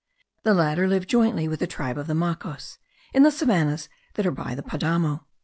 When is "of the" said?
1.99-2.15